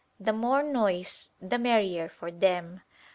[0.19, 2.81] The more noise the merrier for them.